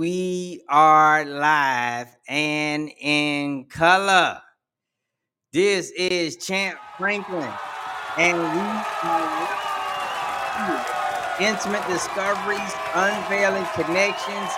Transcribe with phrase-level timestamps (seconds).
[0.00, 4.40] we are live and in color.
[5.52, 7.52] This is Champ Franklin,
[8.16, 8.60] and we
[9.10, 9.60] are
[11.38, 14.50] intimate discoveries, unveiling connections.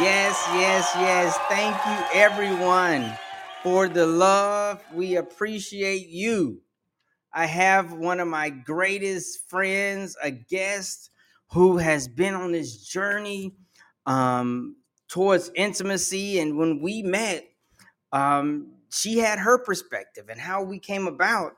[0.00, 1.38] Yes, yes, yes.
[1.48, 3.16] Thank you, everyone,
[3.62, 4.82] for the love.
[4.92, 6.60] We appreciate you.
[7.32, 11.10] I have one of my greatest friends, a guest
[11.52, 13.54] who has been on this journey
[14.06, 14.77] um,
[15.08, 16.38] towards intimacy.
[16.38, 17.48] And when we met,
[18.12, 21.52] um, she had her perspective, and how we came about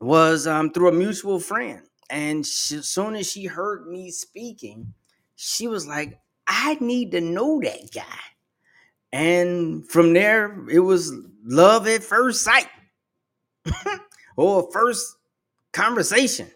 [0.00, 1.82] was um, through a mutual friend.
[2.10, 4.94] And she, as soon as she heard me speaking,
[5.36, 8.02] she was like, I need to know that guy.
[9.12, 11.12] And from there, it was
[11.44, 12.68] love at first sight
[14.36, 15.16] or first
[15.72, 16.50] conversation.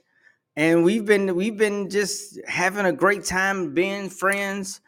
[0.57, 4.81] And we've been we've been just having a great time being friends,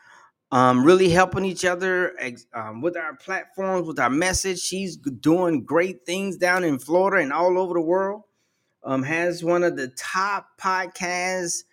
[0.53, 4.61] um, really helping each other ex- um, with our platforms, with our message.
[4.61, 8.23] She's doing great things down in Florida and all over the world.
[8.83, 11.65] Um, has one of the top podcasts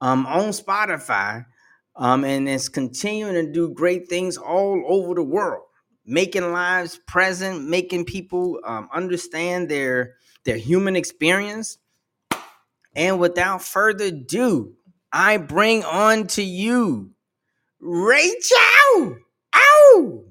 [0.00, 1.44] um, on Spotify,
[1.96, 5.64] um, and is continuing to do great things all over the world,
[6.06, 11.78] making lives present, making people um, understand their their human experience.
[12.94, 14.74] And without further ado,
[15.12, 17.10] I bring on to you
[17.82, 19.18] Rhachel.
[19.54, 20.24] Ow!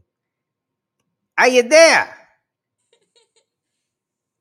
[1.37, 2.01] Are you there?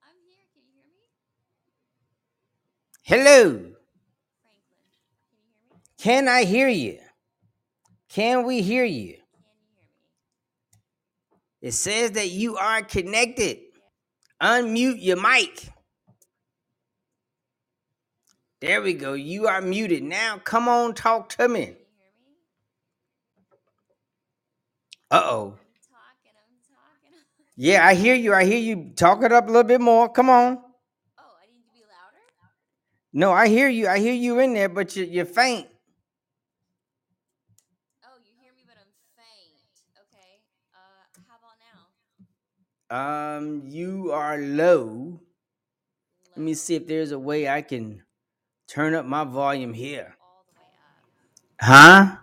[0.03, 0.47] I'm here.
[0.55, 1.03] Can you hear me?
[3.03, 3.51] Hello.
[3.53, 4.79] Can you hear
[5.71, 5.83] me?
[5.99, 6.99] Can I hear you?
[8.09, 9.15] Can we hear you?
[9.15, 9.21] Can you hear
[11.63, 11.69] me?
[11.69, 13.59] It says that you are connected.
[14.43, 15.69] Unmute your mic.
[18.61, 19.13] There we go.
[19.15, 20.03] You are muted.
[20.03, 21.65] Now come on, talk to me.
[21.65, 22.37] Can you hear me?
[25.11, 25.45] Uh oh.
[25.45, 25.53] I'm
[25.91, 26.37] talking.
[26.37, 27.19] I'm talking.
[27.57, 28.35] Yeah, I hear you.
[28.35, 28.93] I hear you.
[28.97, 30.09] Talk it up a little bit more.
[30.09, 30.59] Come on.
[31.19, 32.23] Oh, I need to be louder?
[33.13, 33.87] No, I hear you.
[33.87, 35.69] I hear you in there, but you, you're faint.
[38.05, 39.61] Oh, you hear me, but I'm faint.
[40.09, 40.43] Okay.
[40.75, 41.87] Uh, how about now?
[43.39, 45.21] Um, you are low.
[46.37, 48.03] Let me see if there's a way I can
[48.67, 50.17] turn up my volume here.
[50.21, 51.07] All the way up.
[51.61, 52.17] Huh?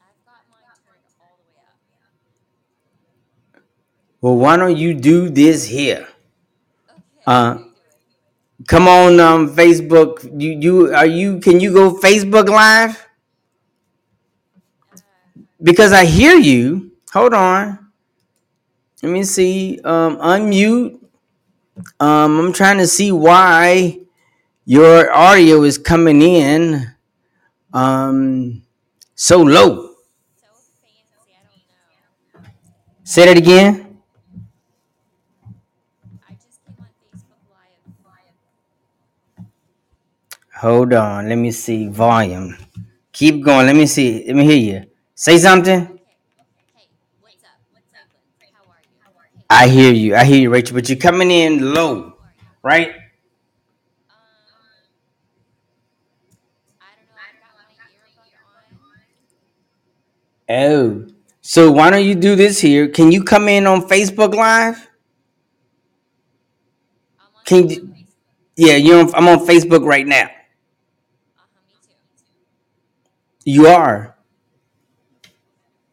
[0.00, 1.76] I've got mine turned all the way up.
[4.24, 6.08] Well, why don't you do this here?
[7.26, 7.74] Uh, how you doing?
[8.66, 10.24] come on, um, Facebook.
[10.40, 11.40] You, you are you?
[11.40, 13.06] Can you go Facebook Live?
[14.90, 16.92] Uh, Because I hear you.
[17.12, 17.78] Hold on.
[19.02, 19.78] Let me see.
[19.84, 20.98] Um, unmute.
[22.00, 23.98] Um, I'm trying to see why
[24.64, 26.94] your audio is coming in
[27.74, 28.62] um
[29.14, 29.92] so low.
[30.40, 30.48] so
[30.80, 31.28] fancy.
[32.32, 32.50] I don't know.
[33.04, 33.83] Say that again.
[40.64, 41.28] Hold on.
[41.28, 41.88] Let me see.
[41.88, 42.56] Volume.
[43.12, 43.66] Keep going.
[43.66, 44.24] Let me see.
[44.26, 44.90] Let me hear you.
[45.14, 46.00] Say something.
[49.50, 50.16] I hear you.
[50.16, 50.72] I hear you, Rhachel.
[50.72, 52.14] But you're coming in low,
[52.62, 52.94] right?
[60.48, 61.06] Oh.
[61.42, 62.88] So why don't you do this here?
[62.88, 64.88] Can you come in on Facebook Live?
[67.44, 67.94] Can you,
[68.56, 70.22] yeah, you're on, I'm on Facebook right now.
[71.36, 71.92] Uh-huh, me too.
[73.44, 74.16] You are.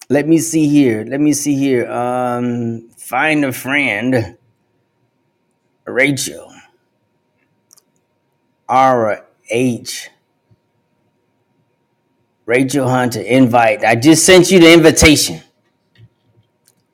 [0.10, 1.06] Let me see here.
[1.08, 1.90] Let me see here.
[1.92, 4.38] Um, find a friend.
[5.86, 6.52] Rhachel.
[8.70, 10.10] R H.
[12.46, 13.22] Rachel Hunter.
[13.22, 13.84] Invite.
[13.84, 15.42] I just sent you the invitation.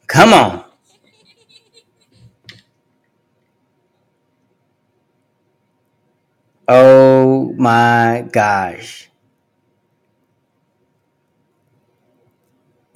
[0.08, 0.64] Come on.
[6.68, 9.10] Oh my gosh.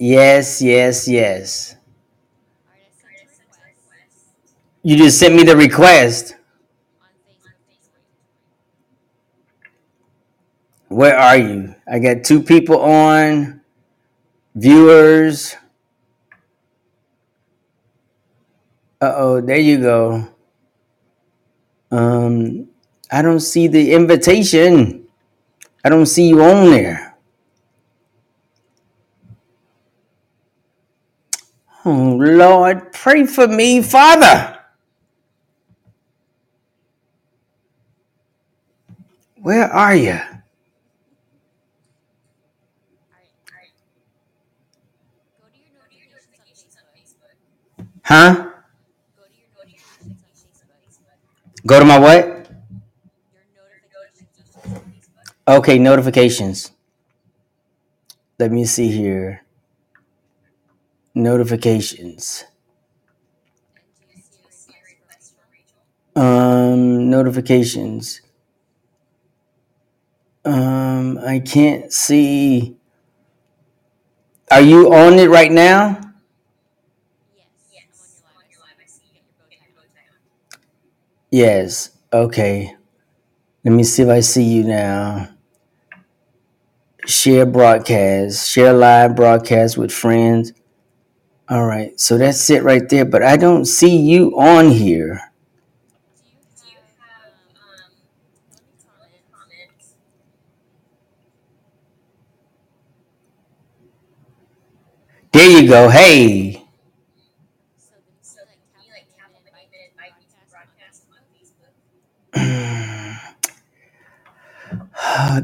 [0.02, 1.76] Yes, yes, yes.
[4.82, 6.34] You just sent me the request.
[10.88, 11.76] Where are you?
[11.86, 13.60] I got two people on,
[14.56, 15.56] viewers.
[19.00, 20.28] Uh oh, there you go.
[21.92, 22.68] Um,
[23.08, 25.06] I don't see the invitation.
[25.84, 27.11] I don't see you on there.
[31.84, 34.58] Oh Lord, pray for me, Father.
[39.40, 40.20] Where are you?
[48.04, 48.50] Huh?
[51.66, 52.48] Go to my what?
[55.48, 56.70] Okay, notifications.
[58.38, 59.42] Let me see here.
[59.42, 59.42] Notifications.
[59.42, 59.90] And do you
[60.22, 62.44] see a request from Rhachel?
[66.14, 68.20] Um, notifications.
[70.44, 72.76] Um, I can't see.
[74.50, 76.00] Are you on it right now?
[81.30, 81.90] Yes.
[82.12, 82.76] Okay.
[83.64, 85.28] Let me see if I see you now.
[87.06, 90.52] Share broadcast, share live broadcast with friends.
[91.52, 92.00] All right.
[92.00, 93.04] So that's it right there.
[93.04, 95.20] But I don't see you on here.
[105.32, 105.90] There you go.
[105.90, 106.64] Hey.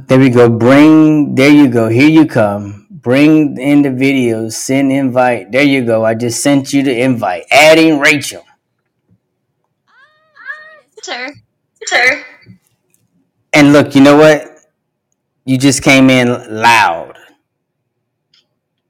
[0.07, 0.49] There we go.
[0.49, 1.89] Bring, there you go.
[1.89, 2.88] Here you come.
[3.01, 4.53] Bring in the videos.
[4.53, 5.53] Send invite.
[5.53, 6.05] There you go.
[6.05, 7.45] I just sent you the invite.
[7.51, 8.43] Adding Rhachel.
[11.05, 11.33] Join us.
[11.87, 12.25] Sir.
[13.55, 14.45] And look, you know what?
[15.45, 16.29] You just came in
[16.61, 17.17] loud.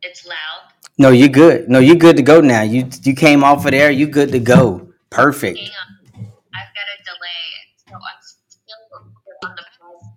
[0.03, 0.73] It's loud.
[0.99, 1.69] No, you're good.
[1.69, 2.63] No, you're good to go now.
[2.63, 3.91] You you came off of there.
[3.91, 4.89] You good to go.
[5.11, 5.59] Perfect.
[5.59, 6.33] Hang on.
[6.55, 7.45] I've got a delay.
[7.87, 9.09] So I'm still
[9.45, 10.09] on the pause.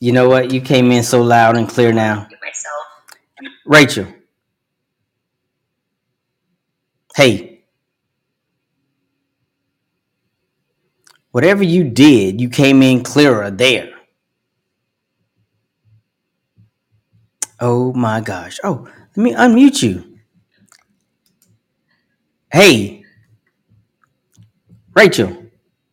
[0.00, 0.52] You know what?
[0.52, 2.28] You came in so loud and clear now.
[2.42, 2.86] Myself.
[3.66, 4.14] Rhachel.
[7.16, 7.64] Hey.
[11.32, 13.90] Whatever you did, you came in clearer there.
[17.60, 18.58] Oh my gosh.
[18.62, 20.18] Oh, let me unmute you.
[22.52, 23.04] Hey.
[24.96, 25.47] Rhachel.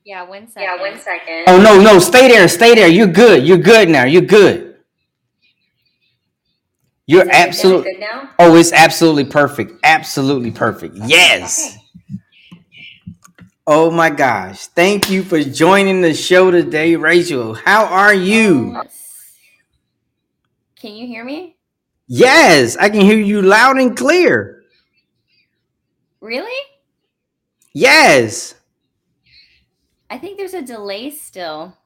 [0.05, 0.63] Yeah, one second.
[0.63, 1.45] Yeah, one second.
[1.47, 2.87] Oh no, no, stay there, stay there.
[2.87, 3.45] You're good.
[3.45, 4.03] You're good now.
[4.03, 4.77] You're good.
[7.07, 8.29] You're Is it absolutely good now?
[8.37, 9.73] Oh, it's absolutely perfect.
[9.83, 10.95] Absolutely perfect.
[11.05, 11.75] Yes.
[11.75, 11.81] Okay.
[13.67, 14.67] Oh my gosh.
[14.67, 17.57] Thank you for joining the show today, Rhachel.
[17.57, 18.73] How are you?
[18.73, 19.33] Yes.
[20.75, 21.55] Can you hear me?
[22.07, 24.63] Yes, I can hear you loud and clear.
[26.21, 26.61] Really?
[27.73, 28.54] Yes.
[30.15, 31.77] I think there's a delay still.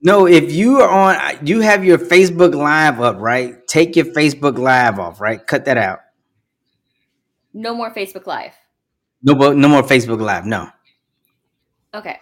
[0.00, 3.66] No, if you are on, you have your Facebook Live up, right?
[3.66, 5.44] Take your Facebook Live off, right?
[5.44, 5.98] Cut that out.
[7.52, 8.52] No more Facebook Live.
[9.20, 10.46] No, but no more Facebook Live.
[10.46, 10.68] No.
[11.92, 12.20] Okay.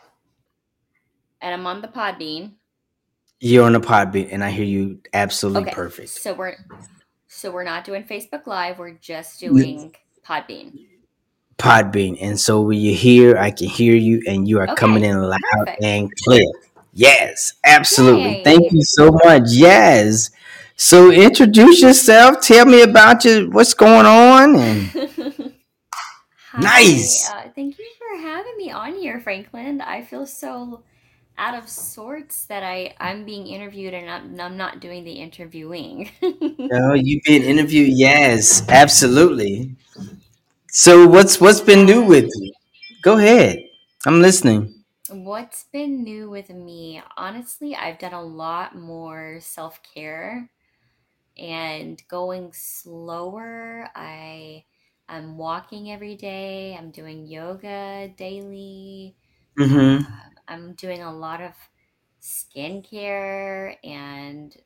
[1.43, 2.53] And I'm on the Podbean.
[3.39, 5.75] You're on the Podbean, and I hear you absolutely Okay.
[5.75, 6.09] perfect.
[6.09, 6.57] So we're
[7.29, 8.79] so we're not doing Facebook Live.
[8.79, 9.95] We're just doing
[10.27, 10.87] Podbean.
[11.59, 15.05] Podbean, and so when you're here, I can hear you, and you are Okay, coming
[15.05, 15.83] in loud perfect.
[15.83, 16.45] and clear.
[16.93, 18.37] Yes, absolutely.
[18.37, 18.45] Yay.
[18.45, 19.43] Thank you so much.
[19.51, 20.31] Yes.
[20.77, 22.41] So introduce yourself.
[22.41, 23.49] Tell me about you.
[23.51, 24.57] What's going on?
[24.57, 24.91] And
[26.53, 27.31] Hi, Nice.
[27.31, 29.81] Uh, thank you for having me on here, Franklin.
[29.81, 30.83] I feel so
[31.37, 36.11] out of sorts that I I'm being interviewed and I'm, I'm not doing the interviewing.
[36.23, 37.91] no, you've been interviewed.
[37.93, 39.75] Yes, absolutely.
[40.75, 42.53] So what's what's been new with you?
[43.03, 43.65] Go ahead.
[44.05, 44.85] I'm listening.
[45.11, 47.03] What's been new with me?
[47.17, 50.51] Honestly, I've done a lot more self care
[51.39, 53.91] and going slower.
[53.97, 54.65] I
[55.09, 56.77] I'm walking every day.
[56.79, 59.17] I'm doing yoga daily.
[59.59, 61.55] hmm Um, I'm doing a lot of
[62.23, 64.57] skincare and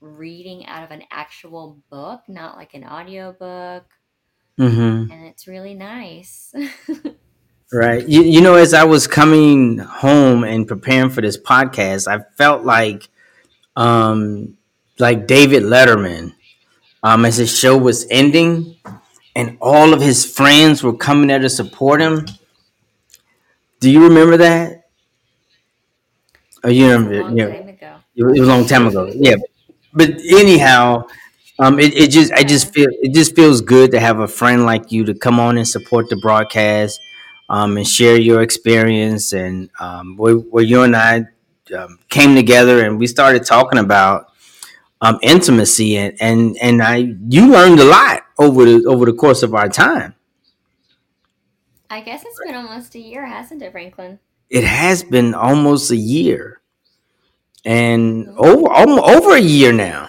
[0.00, 3.86] reading out of an actual book, not like an audiobook.
[4.58, 6.52] Hmm And it's really nice.
[7.72, 8.06] Right.
[8.08, 12.64] You, you know, as I was coming home and preparing for this podcast, I felt
[12.64, 13.08] like,
[13.76, 14.56] um,
[14.98, 16.34] like David Letterman,
[17.02, 18.76] um, as his show was ending,
[19.36, 22.26] and all of his friends were coming there to support him.
[23.80, 24.84] Do you remember that?
[26.64, 27.14] Oh, you It was a remember?
[27.14, 28.02] long Yeah, time ago.
[28.16, 29.10] it was it was a long time ago.
[29.14, 29.36] Yeah,
[29.92, 31.06] but anyhow,
[31.58, 34.64] um, it, it just I just feel it just feels good to have a friend
[34.64, 37.00] like you to come on and support the broadcast,
[37.48, 41.26] um, and share your experience and um, where, where you and I
[41.76, 44.32] um, came together and we started talking about
[45.00, 49.42] um, intimacy and, and and I you learned a lot over the over the course
[49.42, 50.14] of our time.
[51.90, 54.18] I guess it's been almost a year, hasn't it, Franklin?
[54.50, 56.60] It has been almost a year,
[57.64, 60.07] and over over a year now.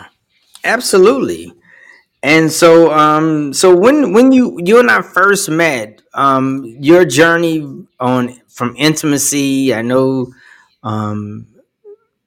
[0.63, 1.54] Absolutely.
[2.24, 7.86] And so, um, so when when you you and I first met, um, your journey
[8.00, 10.34] on from intimacy, I know,
[10.84, 11.48] um,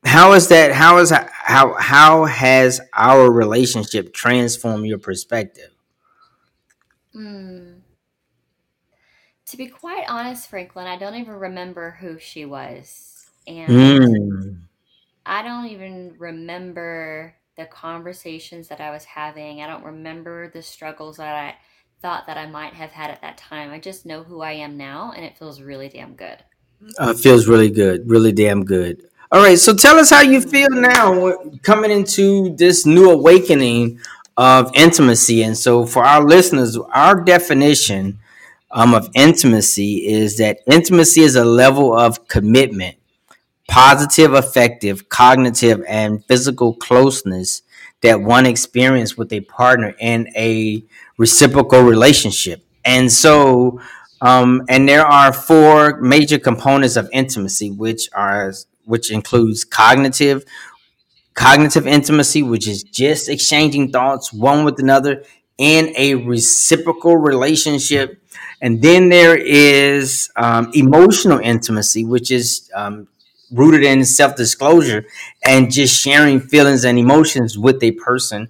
[0.05, 0.73] how is that?
[0.73, 5.71] How is how how has our relationship transformed your perspective?
[7.15, 7.83] Mm.
[9.47, 13.31] To be quite honest, Franklin, I don't even remember who she was.
[13.47, 14.69] And Mm.
[15.27, 19.61] I don't even remember the conversations that I was having.
[19.61, 21.57] I don't remember the struggles that I
[22.01, 23.71] thought that I might have had at that time.
[23.71, 26.39] I just know who I am now, and it feels really damn good.
[26.99, 29.07] Uh, feels really good, really damn good.
[29.31, 31.33] All right, so tell us how you feel now
[31.63, 34.01] coming into this new awakening
[34.37, 35.43] of intimacy.
[35.43, 38.19] And so, for our listeners, our definition
[38.71, 42.97] um, of intimacy is that intimacy is a level of commitment,
[43.73, 47.63] positive, effective, cognitive, and physical closeness
[48.03, 50.85] that one experiences with a partner in a
[51.17, 52.63] reciprocal relationship.
[52.85, 53.81] And so,
[54.21, 58.53] um, and there are four major components of intimacy, which are
[58.85, 60.45] which includes cognitive,
[61.33, 65.25] cognitive intimacy, which is just exchanging thoughts one with another
[65.57, 68.21] in a reciprocal relationship.
[68.61, 73.09] And then there is um, emotional intimacy, which is um,
[73.53, 75.05] rooted in self disclosure
[75.45, 78.49] and just sharing feelings and emotions with a person,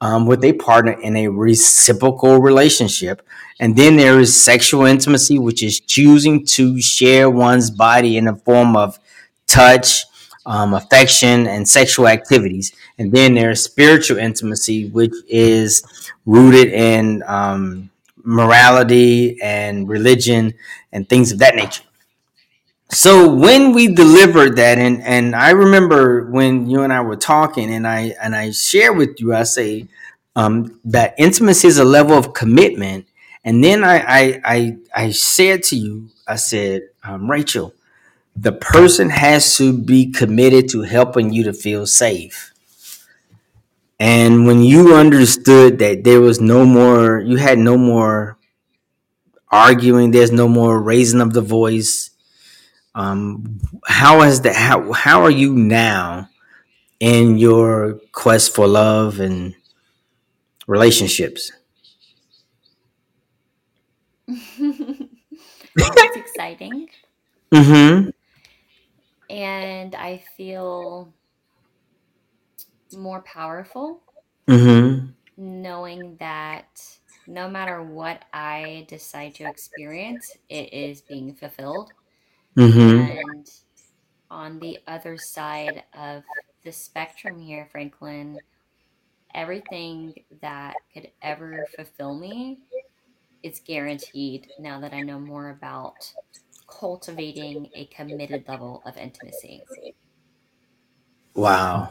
[0.00, 3.22] um, with a partner in a reciprocal relationship.
[3.58, 8.34] And then there is sexual intimacy, which is choosing to share one's body in the
[8.36, 8.98] form of
[9.46, 10.04] touch,
[10.46, 12.72] um, affection, and sexual activities.
[12.98, 15.82] And then there's spiritual intimacy, which is
[16.24, 17.90] rooted in um,
[18.22, 20.54] morality and religion
[20.92, 21.82] and things of that nature.
[22.92, 27.72] So when we delivered that, and and I remember when you and I were talking,
[27.72, 29.86] and I and I share with you, I say
[30.34, 33.06] um, that intimacy is a level of commitment,
[33.44, 37.72] and then I I I, I said to you, I said, um, Rhachel,
[38.36, 42.52] the person has to be committed to helping you to feel safe.
[44.00, 48.38] And when you understood that there was no more, you had no more
[49.50, 52.09] arguing, there's no more raising of the voice.
[52.94, 54.56] Um, how is that?
[54.56, 56.28] How how are you now
[57.00, 59.54] in your quest for love and
[60.66, 61.52] relationships?
[65.78, 66.88] it's exciting.
[67.52, 68.10] Mm-hmm.
[69.30, 71.14] And I feel
[72.92, 74.02] more powerful
[74.48, 75.12] Mm-hmm.
[75.36, 76.82] knowing that
[77.26, 81.92] no matter what I decide to experience, it is being fulfilled.
[82.56, 83.18] Mm-hmm.
[83.18, 83.50] And
[84.30, 86.22] on the other side of
[86.64, 88.38] the spectrum here, Franklin,
[89.34, 92.58] everything that could ever fulfill me
[93.42, 96.12] is guaranteed now that I know more about
[96.66, 99.62] cultivating a committed level of intimacy.
[101.34, 101.90] Wow.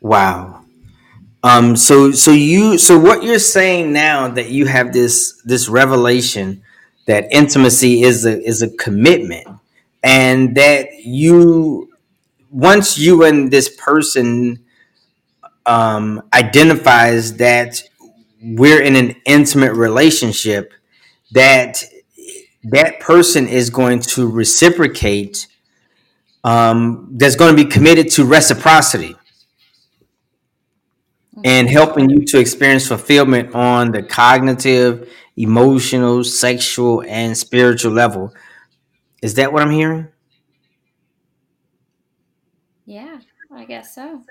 [0.00, 0.64] Wow.
[1.42, 6.62] Um, so so you so what you're saying now that you have this this revelation
[7.06, 9.46] that intimacy is a is a commitment
[10.02, 11.90] and that you
[12.50, 14.64] once you and this person
[15.66, 17.82] um, identifies that
[18.42, 20.72] we're in an intimate relationship
[21.32, 21.82] that
[22.64, 25.46] that person is going to reciprocate
[26.44, 29.16] um, that's going to be committed to reciprocity
[31.44, 38.34] and helping you to experience fulfillment on the cognitive, emotional, sexual, and spiritual level.
[39.22, 40.08] Is that what I'm hearing?
[42.86, 43.20] Yeah,
[43.52, 44.22] I guess so.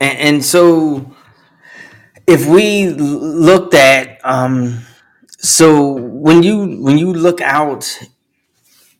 [0.00, 1.14] And, and so,
[2.26, 4.80] if we looked at, um,
[5.38, 7.98] so when you when you look out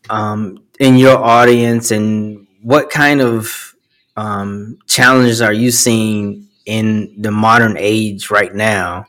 [0.09, 3.75] um, in your audience, and what kind of
[4.17, 9.05] um, challenges are you seeing in the modern age right now?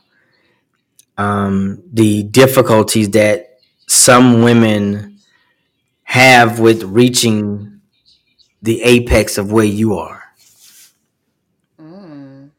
[1.21, 5.19] Um, the difficulties that some women
[6.03, 7.79] have with reaching
[8.61, 10.23] the apex of where you are.
[11.79, 12.49] Mm.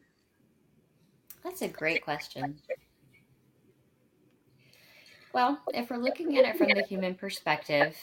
[1.43, 2.55] That's a great question.
[5.33, 7.95] Well, if we're looking at it from the human perspective,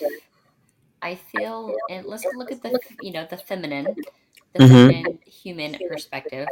[1.00, 3.86] I feel, and let's look at the, you know, the feminine,
[4.52, 4.74] the Mm-hmm.
[4.74, 6.48] feminine human perspective.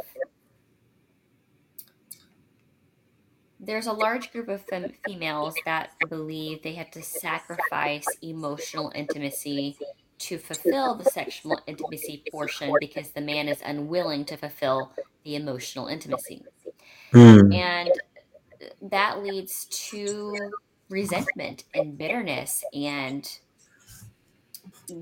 [3.59, 9.77] There's a large group of fem- females that believe they have to sacrifice emotional intimacy
[10.19, 14.91] to fulfill the sexual intimacy portion because the man is unwilling to fulfill
[15.23, 16.43] the emotional intimacy.
[17.13, 17.53] Mm.
[17.53, 17.91] And
[18.81, 20.51] that leads to
[20.89, 23.29] resentment and bitterness and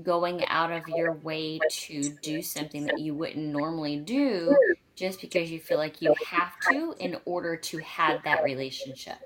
[0.02, 4.54] going out of your way to do something that you wouldn't normally do
[4.98, 9.18] just because you feel like you have to in order to have that relationship.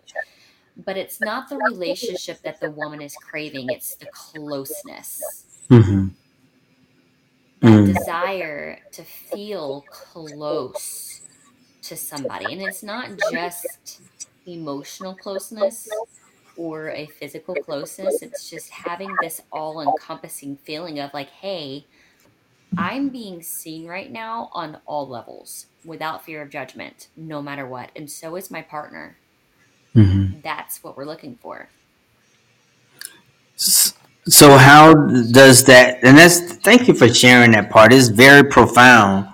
[0.77, 5.47] But it's not the relationship that the woman is craving, it's the closeness.
[5.69, 6.09] hmm
[7.61, 7.87] That Mm.
[7.87, 11.23] desire to feel close
[11.83, 12.53] to somebody.
[12.53, 14.01] And it's not just
[14.47, 16.03] emotional closeness
[16.57, 21.89] or a physical closeness, it's just having this all encompassing feeling of like, hey,
[22.77, 27.91] I'm being seen right now on all levels without fear of judgment, no matter what.
[27.97, 29.17] And so is my partner.
[29.95, 31.71] hmm That's what we're looking for.
[34.27, 36.03] So how does that?
[36.05, 37.93] And that's thank you for sharing that part.
[37.93, 39.29] It's very profound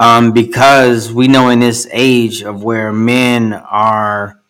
[0.00, 4.40] um, because we know in this age of where men are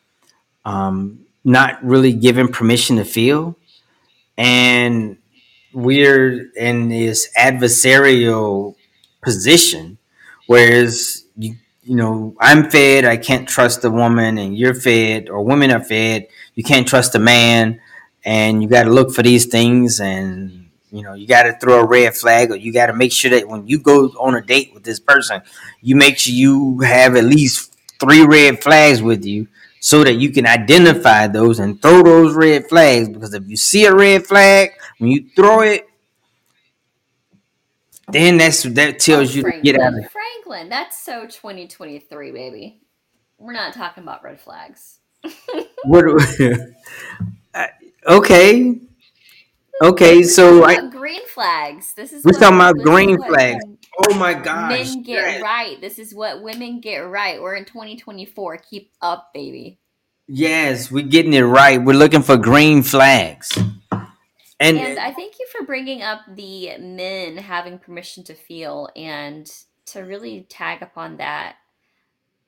[0.64, 3.56] um, not really given permission to feel,
[4.38, 5.17] and
[5.72, 8.74] we're in this adversarial
[9.22, 9.98] position,
[10.46, 15.42] whereas you you know I'm fed, I can't trust a woman, and you're fed, or
[15.42, 17.80] women are fed, you can't trust a man,
[18.24, 21.80] and you got to look for these things, and you know you got to throw
[21.80, 24.42] a red flag, or you got to make sure that when you go on a
[24.42, 25.42] date with this person,
[25.82, 29.48] you make sure you have at least three red flags with you.
[29.80, 33.86] So that you can identify those and throw those red flags, because if you see
[33.86, 35.88] a red flag, when you throw it,
[38.10, 42.80] then that's that Oh, tells you to get out of Franklin, that's so 2023, baby.
[43.38, 44.98] We're not talking about red flags.
[45.84, 46.04] what.
[48.06, 48.80] okay,
[49.82, 50.22] okay.
[50.22, 51.92] So I green flags.
[51.94, 53.64] This is we're talking about green flags.
[53.98, 54.70] Oh my gosh!
[54.70, 55.80] men get Yes, right.
[55.80, 57.40] This is what women get right.
[57.42, 58.58] We're in 2024.
[58.58, 59.78] Keep up, baby.
[60.28, 61.82] yes, we're getting it right.
[61.82, 63.50] We're looking for green flags,
[64.60, 69.50] and And I thank you for bringing up the men having permission to feel and
[69.86, 71.56] to really tag upon that.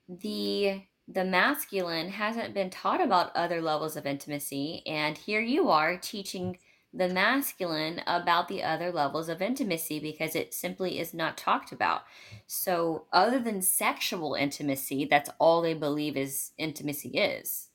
[0.09, 5.97] The the masculine hasn't been taught about other levels of intimacy and here you are
[5.97, 6.57] teaching
[6.93, 12.03] the masculine about the other levels of intimacy because it simply is not talked about.
[12.47, 17.69] So other than sexual intimacy, that's all they believe is intimacy is.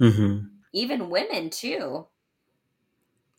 [0.00, 0.48] Mhm.
[0.72, 2.06] Even women too.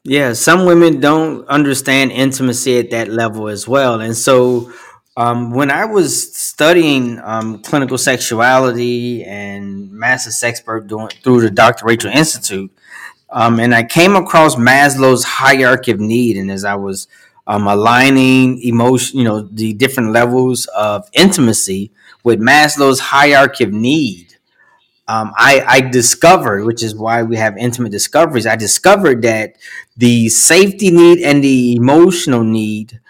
[0.08, 4.72] yeah, some women don't understand intimacy at that level as well, and so.
[5.18, 11.86] Um, when I was studying um, clinical sexuality and master sexpert doing through the Dr.
[11.86, 12.70] Rachel Institute,
[13.36, 17.10] um, and I came across Maslow's hierarchy of need, and as I was
[17.46, 21.92] um, aligning emotion, you know, the different levels of intimacy
[22.24, 24.38] with Maslow's hierarchy of need,
[25.10, 28.48] um, I, I discovered, which is why we have intimate discoveries.
[28.48, 29.58] I discovered that
[29.98, 33.02] the safety need and the emotional need,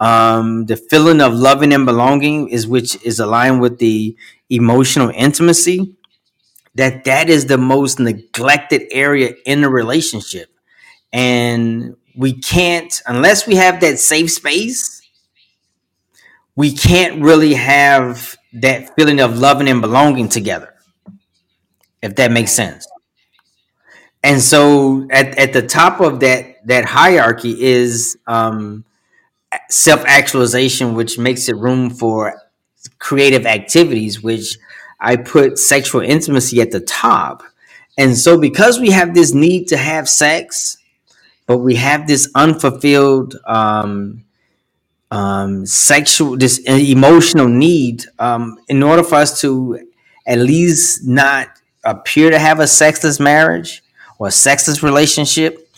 [0.00, 4.16] um, the feeling of loving and belonging, is which is aligned with the
[4.50, 5.94] emotional intimacy
[6.74, 10.48] that that is the most neglected area in a relationship.
[11.12, 15.02] And we can't unless we have that safe space
[16.56, 20.74] we can't really have that feeling of loving and belonging together
[22.02, 22.86] if that makes sense.
[24.22, 28.84] And so at, at the top of that that hierarchy is um,
[29.68, 32.40] self-actualization which makes it room for
[32.98, 34.56] creative activities which
[35.04, 37.42] i put sexual intimacy at the top
[37.96, 40.78] and so because we have this need to have sex
[41.46, 44.24] but we have this unfulfilled um,
[45.10, 48.04] um, sexual, this emotional need.
[48.18, 49.88] Um, in order for us to
[50.26, 51.48] at least not
[51.84, 53.82] appear to have a sexless marriage
[54.18, 55.68] or a sexless relationship,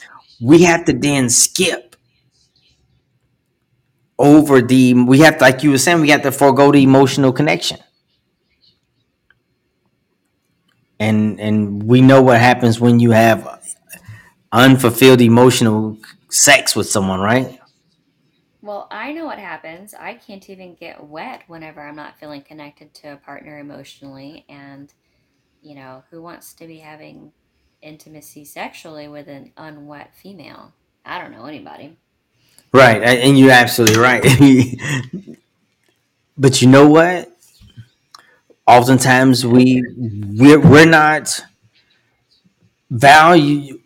[0.41, 1.97] we have to then skip
[4.19, 4.95] over the.
[4.95, 7.79] We have to, like you were saying, we have to forego the emotional connection.
[10.99, 13.61] And and we know what happens when you have
[14.53, 15.99] unfulfilled emotional
[16.31, 17.61] sex with someone, right?
[18.63, 19.95] Well, I know what happens.
[19.95, 24.45] I can't even get wet whenever I'm not feeling connected to a partner emotionally.
[24.49, 24.93] And,
[25.63, 27.31] you know, who wants to be having
[27.81, 30.73] intimacy sexually with an unwet female?
[31.05, 31.97] I don't know anybody.
[32.73, 34.23] Right, and you're absolutely right.
[36.37, 37.36] but you know what?
[38.67, 41.45] Oftentimes we we're, we're not
[42.91, 43.79] value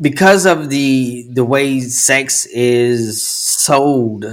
[0.00, 4.24] because of the the way sex is sold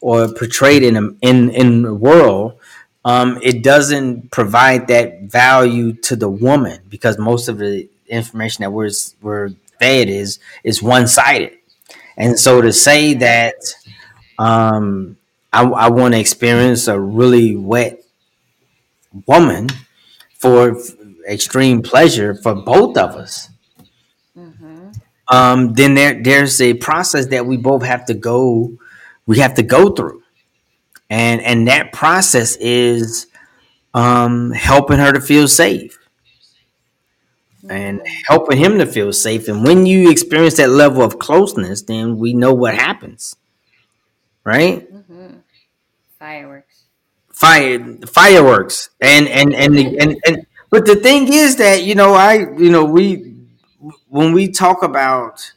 [0.00, 2.58] or portrayed in in in the world,
[3.04, 8.70] um, it doesn't provide that value to the woman because most of the information that
[8.70, 8.90] we're
[9.22, 11.56] we're fed is is one sided,
[12.16, 13.54] and so to say that
[14.38, 15.16] um,
[15.52, 18.02] I, I want to experience a really wet
[19.26, 19.68] woman
[20.38, 20.76] for
[21.28, 23.50] extreme pleasure for both of us
[24.36, 24.90] Mm-hmm.
[25.28, 28.72] um, then there there's a process that we both have to go
[29.26, 30.22] we have to go through
[31.10, 33.26] and and that process is
[33.94, 35.98] um, helping her to feel safe
[37.68, 38.22] and Mm-hmm.
[38.26, 42.32] helping him to feel safe and when you experience that level of closeness then we
[42.32, 43.36] know what happens
[44.44, 45.38] right Mm-hmm.
[46.18, 46.65] Fireworks.
[47.36, 48.90] Fire fireworks.
[49.00, 52.84] And and and, and and but the thing is that you know i you know
[52.84, 53.34] we
[54.08, 55.52] when we talk about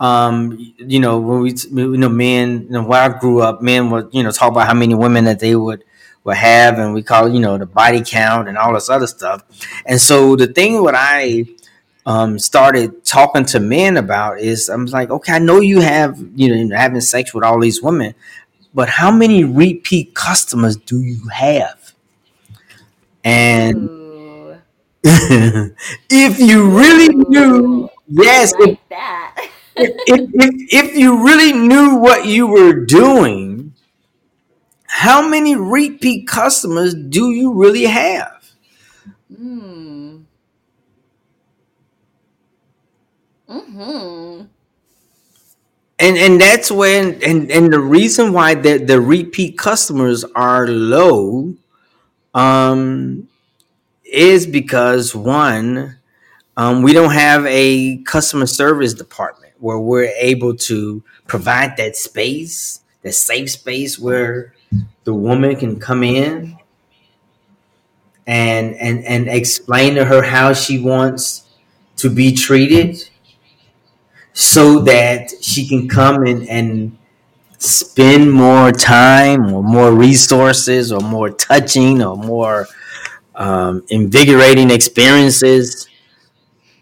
[0.00, 3.90] um you know when we you know men you know when i grew up men
[3.90, 5.84] would you know talk about how many women that they would
[6.24, 9.42] would have and we call you know the body count and all this other stuff.
[9.86, 11.44] And so the thing what i
[12.06, 16.64] um started talking to men about is i'm like okay i know you have you
[16.66, 18.14] know having sex with all these women
[18.74, 21.92] but how many repeat customers do you have
[23.24, 23.88] and
[25.04, 27.90] if you really knew Ooh.
[28.08, 29.48] yes I if, that.
[29.76, 30.30] if, if,
[30.72, 33.74] if you really knew what you were doing
[34.86, 38.30] how many repeat customers do you really have
[39.36, 40.18] Hmm.
[46.02, 51.54] And and that's when and and the reason why the, the repeat customers are low
[52.34, 53.28] um
[54.04, 55.98] is because one
[56.56, 62.80] um, we don't have a customer service department where we're able to provide that space
[63.02, 64.54] that safe space where
[65.04, 66.58] the woman can come in
[68.26, 71.46] and and and explain to her how she wants
[71.96, 73.08] to be treated
[74.32, 76.98] so that she can come and and
[77.58, 82.66] spend more time or more resources or more touching or more
[83.36, 85.88] um, invigorating experiences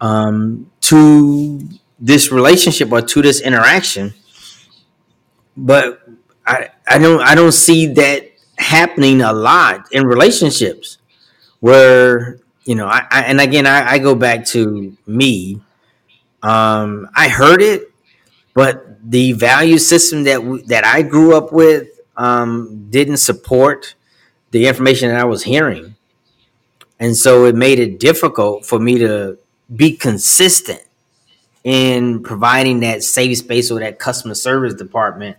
[0.01, 1.61] um, to
[1.99, 4.15] this relationship or to this interaction.
[5.57, 6.01] But
[6.47, 10.99] I, I don't I don't see that happening a lot in relationships
[11.61, 15.61] where you know I, I and again I, I go back to me
[16.43, 17.89] um, I heard it
[18.55, 23.95] but the value system that that I grew up with um, didn't support
[24.51, 25.95] the information that I was hearing
[26.99, 29.39] and so it made it difficult for me to
[29.75, 30.83] be consistent
[31.65, 35.37] in providing that safe space or that customer service department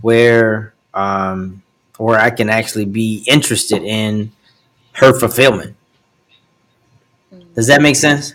[0.00, 1.62] where um,
[1.98, 4.32] where I can actually be interested in
[4.92, 5.76] her fulfillment.
[7.54, 8.34] Does that make sense?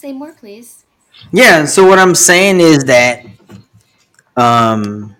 [0.00, 0.86] Say more, please.
[1.30, 1.66] Yeah.
[1.66, 3.26] So what I'm saying is that
[4.34, 5.14] um,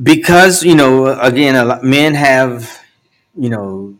[0.00, 2.80] because you know, again, a lot, men have
[3.36, 3.96] you know,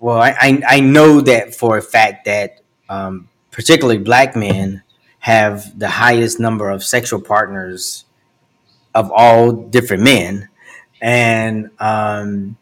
[0.00, 4.82] well, I, I I know that for a fact that um, particularly black men
[5.20, 8.04] have the highest number of sexual partners
[8.96, 10.48] of all different men,
[11.00, 12.56] and um,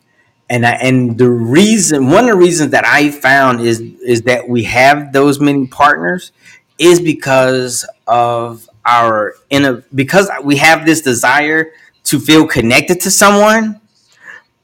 [0.50, 4.48] and I, and the reason one of the reasons that I found is is that
[4.48, 6.32] we have those many partners
[6.78, 11.72] is because of our in a because we have this desire
[12.04, 13.80] to feel connected to someone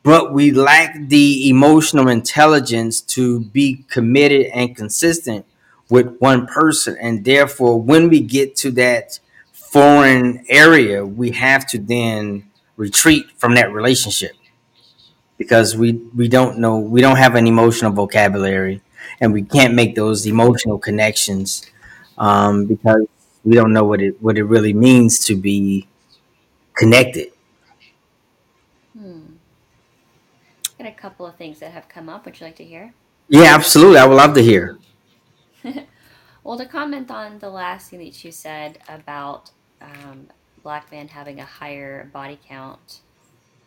[0.03, 5.45] but we lack the emotional intelligence to be committed and consistent
[5.91, 6.97] with one person.
[7.01, 9.21] And therefore when we get to that
[9.53, 14.36] foreign area we have to then retreat from that relationship
[15.39, 18.81] because we we don't know we don't have an emotional vocabulary
[19.21, 21.65] and we can't make those emotional connections
[22.19, 23.07] um, because
[23.45, 25.87] we don't know what it what it really means to be
[26.75, 27.33] connected
[28.99, 29.37] Hmm.
[30.79, 32.25] Got a couple of things that have come up.
[32.25, 32.95] Would you like to hear?
[33.29, 34.79] yeah absolutely i would love to hear
[36.45, 40.29] Well, to comment on the last thing that you said about um,
[40.63, 43.01] black men having a higher body count,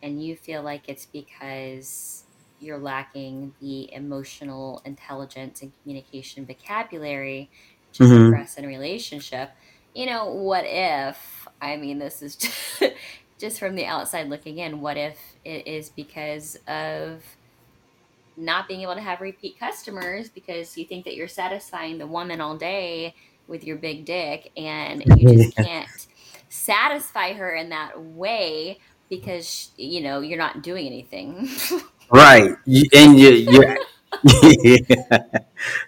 [0.02, 2.24] and you feel like it's because
[2.58, 7.50] you're lacking the emotional intelligence and communication vocabulary
[7.94, 9.50] to hmm progress in a relationship.
[9.94, 12.82] You know, what if, I mean, this is just,
[13.38, 17.24] just from the outside looking in, what if it is because of
[18.36, 22.40] not being able to have repeat customers because you think that you're satisfying the woman
[22.40, 23.14] all day
[23.46, 25.88] with your big dick and you just can't
[26.48, 28.78] satisfy her in that way
[29.10, 31.48] because you know you're not doing anything.
[32.12, 32.56] Right.
[32.64, 33.78] You, and you you're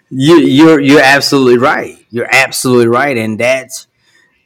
[0.09, 1.97] you you're you're absolutely right.
[2.11, 3.87] You're absolutely right and that's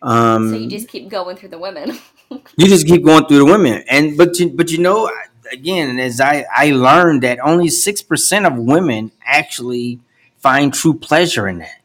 [0.01, 1.99] um so you just keep going through the women.
[2.57, 3.83] You just keep going through the women.
[3.87, 5.09] And but you but you know
[5.49, 9.99] again as i i learned that only 6% of women actually
[10.39, 11.79] find true pleasure in that.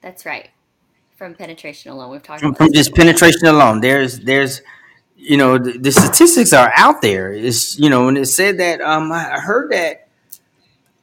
[0.00, 0.50] That's right.
[1.16, 2.12] From penetration alone.
[2.12, 3.80] We've talked from, about from just penetration alone.
[3.80, 4.62] There's there's
[5.28, 8.80] you know the, the, statistics are out there it's you know and it said that
[8.80, 10.08] um i heard that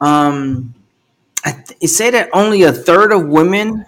[0.00, 0.74] um
[1.80, 3.86] it said that only a third of women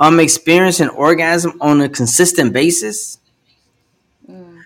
[0.00, 3.18] um experience an orgasm on a consistent basis
[4.28, 4.60] mm,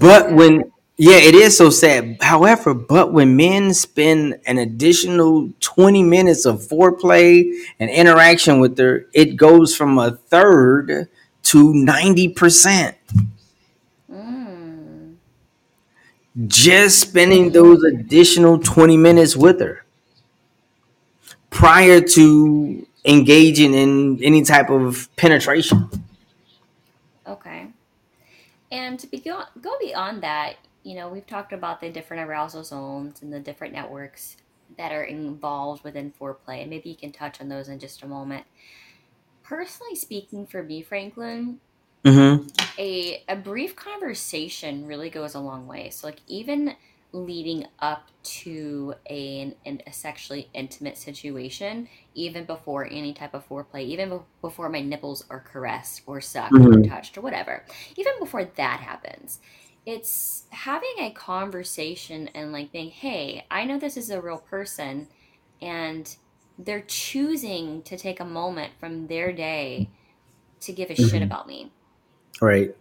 [0.00, 0.34] but sad.
[0.36, 6.46] when yeah it is so sad however but when men spend an additional 20 minutes
[6.46, 7.42] of foreplay
[7.80, 11.08] and interaction with her it goes from a third
[11.42, 13.26] to 90% mm.
[16.46, 19.84] Just spending those additional 20 minutes with her
[21.50, 25.88] prior to engaging in any type of penetration.
[27.26, 27.68] Okay.
[28.70, 32.64] And to be go, go beyond that, you know, we've talked about the different arousal
[32.64, 34.36] zones and the different networks
[34.78, 36.62] that are involved within foreplay.
[36.62, 38.46] And maybe you can touch on those in just a moment.
[39.42, 41.60] Personally speaking, for me, Franklin,
[42.04, 42.46] mm-hmm.
[42.78, 45.90] a a brief conversation really goes a long way.
[45.90, 46.76] So, like, even
[47.12, 53.82] leading up to a, an, a sexually intimate situation, even before any type of foreplay,
[53.82, 56.80] even before my nipples are caressed or sucked mm-hmm.
[56.80, 57.64] or touched or whatever,
[57.96, 59.40] even before that happens,
[59.84, 65.08] it's having a conversation and like being, hey, I know this is a real person
[65.60, 66.16] and
[66.58, 69.90] they're choosing to take a moment from their day
[70.60, 71.08] to give a mm-hmm.
[71.08, 71.72] shit about me.
[72.40, 72.74] Right.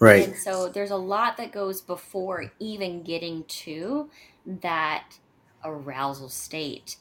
[0.00, 0.28] Right.
[0.28, 4.10] And so there's a lot that goes before even getting to
[4.46, 5.18] that
[5.64, 6.96] arousal state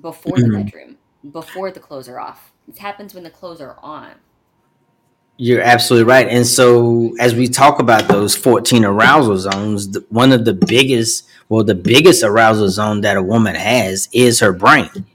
[0.00, 0.62] before the mm-hmm.
[0.62, 0.98] bedroom,
[1.30, 2.52] before the clothes are off.
[2.68, 4.12] It happens when the clothes are on.
[5.38, 6.28] You're absolutely right.
[6.28, 11.64] And so, as we talk about those 14 arousal zones, one of the biggest, well,
[11.64, 15.06] the biggest arousal zone that a woman has is her brain.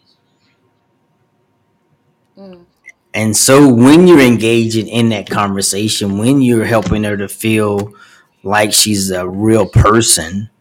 [3.18, 7.94] And so when you're engaging in that conversation, when you're helping her to feel
[8.44, 10.52] like she's a real person,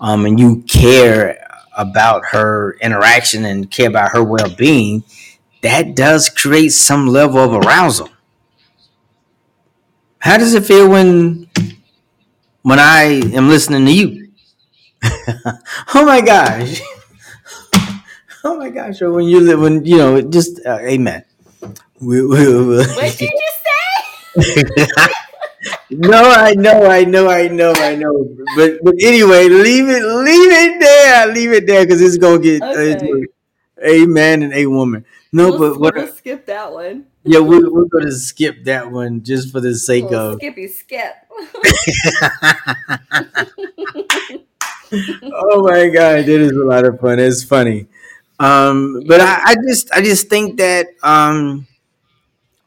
[0.00, 5.04] um, and you care about her interaction and care about her well-being,
[5.62, 8.10] that does create some level of arousal.
[10.20, 11.48] How does it feel when
[12.62, 14.28] when I am listening to you?
[15.94, 16.80] oh my gosh.
[18.44, 19.00] oh my gosh.
[19.00, 21.24] When you live when you know, just uh, amen.
[22.00, 22.76] We, we, we.
[22.76, 24.64] What did you say?
[25.90, 28.28] no, I know, I know, I know, I know.
[28.56, 32.62] But but anyway, leave it, leave it there, leave it there, because it's gonna get
[32.62, 33.24] okay.
[33.82, 35.04] a man and a woman.
[35.32, 35.94] No, we'll, but what?
[35.94, 37.06] We'll skip that one.
[37.24, 41.14] Yeah, we're, we're gonna skip that one just for the sake of Skippy skip.
[45.34, 47.18] oh my god, that is a lot of fun.
[47.18, 47.86] It's funny.
[48.40, 51.66] Um, but I, I just I just think that um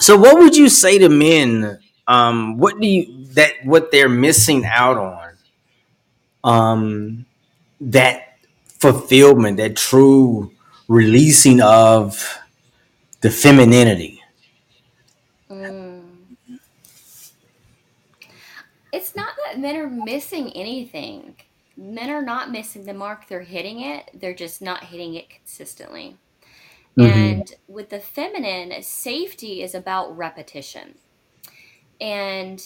[0.01, 1.79] so, what would you say to men?
[2.07, 5.33] Um, what do you that what they're missing out on?
[6.43, 7.25] Um,
[7.79, 8.39] that
[8.79, 10.51] fulfillment, that true
[10.87, 12.39] releasing of
[13.21, 14.23] the femininity.
[15.51, 16.01] Mm.
[18.91, 21.35] It's not that men are missing anything.
[21.77, 23.27] Men are not missing the mark.
[23.27, 24.09] They're hitting it.
[24.15, 26.17] They're just not hitting it consistently.
[26.99, 27.11] Mm-hmm.
[27.11, 30.95] And with the feminine, safety is about repetition.
[31.99, 32.61] And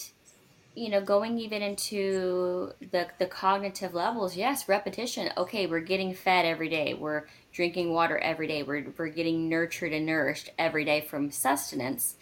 [0.76, 5.32] you know, going even into the the cognitive levels, yes, repetition.
[5.36, 6.92] Okay, we're getting fed every day.
[6.92, 8.62] We're drinking water every day.
[8.62, 12.16] We're we're getting nurtured and nourished every day from sustenance.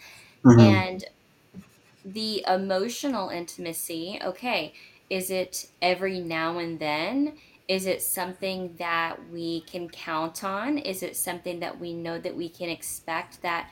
[0.45, 0.59] Mm-hmm.
[0.59, 1.05] And
[2.05, 4.73] the emotional intimacy, okay,
[5.09, 7.33] is it every now and then?
[7.67, 10.77] Is it something that we can count on?
[10.77, 13.69] Is it something that we know that we can expect that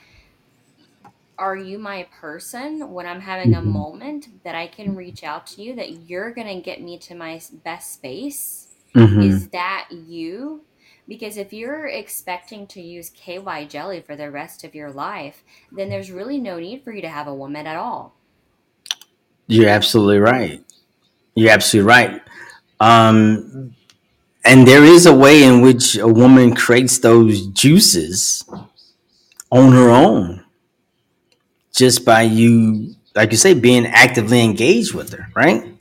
[1.37, 3.71] are you my person when I'm having a mm-hmm.
[3.71, 7.15] moment that I can reach out to you that you're going to get me to
[7.15, 8.67] my best space?
[8.95, 9.21] Mm-hmm.
[9.21, 10.61] Is that you?
[11.07, 15.89] Because if you're expecting to use KY jelly for the rest of your life, then
[15.89, 18.15] there's really no need for you to have a woman at all.
[19.47, 20.63] You're absolutely right.
[21.35, 22.21] You're absolutely right.
[22.79, 23.75] Um,
[24.45, 28.43] and there is a way in which a woman creates those juices
[29.51, 30.43] on her own
[31.73, 35.73] just by you like you say being actively engaged with her right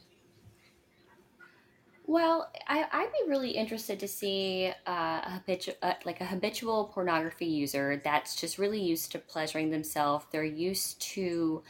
[2.07, 6.91] Well, I, I'd be really interested to see uh, a habitual, uh, like a habitual
[6.93, 10.27] pornography user that's just really used to pleasuring themselves.
[10.31, 11.63] They're used to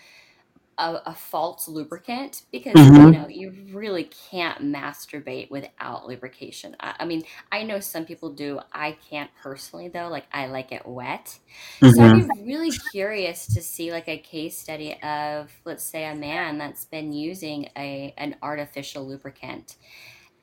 [0.79, 3.11] a, a false lubricant because you mm-hmm.
[3.11, 6.77] know you really can't masturbate without lubrication.
[6.81, 8.61] I, I mean, I know some people do.
[8.73, 10.09] I can't personally though.
[10.09, 11.39] Like I like it wet.
[11.81, 12.43] So I'd Mm-hmm.
[12.43, 16.85] be really curious to see like a case study of let's say a man that's
[16.85, 19.77] been using a an artificial lubricant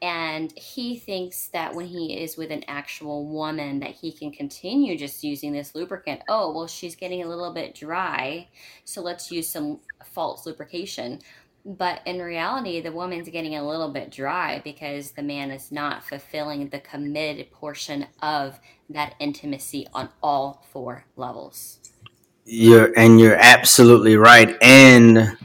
[0.02, 4.98] and he thinks that when he is with an actual woman that he can continue
[4.98, 6.22] just using this lubricant.
[6.30, 8.48] Oh well she's getting a little bit dry
[8.86, 11.20] so let's use some false lubrication.
[11.66, 16.04] But in reality the woman's getting a little bit dry because the man is not
[16.04, 18.60] fulfilling the committed portion of
[18.90, 21.80] that intimacy on all four levels.
[22.46, 24.58] You're and you're absolutely right.
[24.62, 25.38] And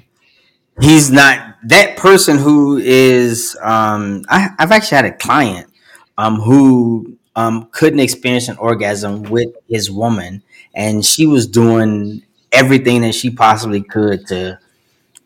[0.81, 5.70] he's not that person who is um I, i've actually had a client
[6.18, 10.42] um who um couldn't experience an orgasm with his woman
[10.74, 12.22] and she was doing
[12.53, 14.59] everything that she possibly could to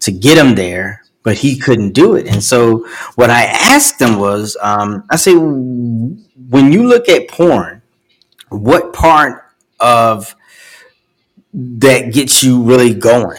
[0.01, 2.27] to get him there but he couldn't do it.
[2.27, 7.83] And so what i asked him was um i say when you look at porn
[8.51, 9.45] what part
[9.81, 10.35] of
[11.55, 13.39] that gets you really going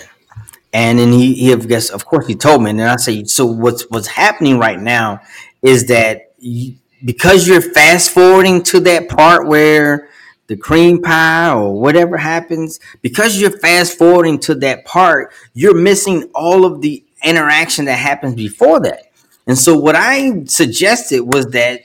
[0.74, 2.70] and then he, he of guess of course he told me.
[2.72, 5.22] And then i say so what's what's happening right now
[5.62, 10.10] is that you, because you're fast forwarding to that part where
[10.48, 16.30] the cream pie or whatever happens because you're fast forwarding to that part you're missing
[16.34, 19.04] all of the interaction that happens before that.
[19.48, 21.82] And so what i suggested was that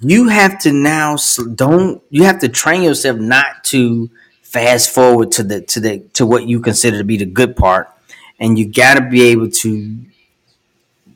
[0.00, 1.16] you have to now
[1.54, 4.10] don't you have to train yourself not to
[4.48, 7.88] fast forward to the to the to what you consider to be the good part.
[8.40, 9.98] And you got to be able to